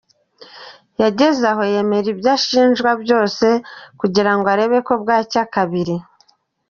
Yageze 1.01 1.43
aho 1.51 1.61
yemera 1.73 2.07
ibyo 2.13 2.29
ashinjwa 2.37 2.89
byose 3.03 3.47
kugira 3.99 4.31
ngo 4.35 4.45
arebe 4.53 4.77
ko 4.87 4.93
bwacya 5.01 5.41
kabiri.” 5.53 5.95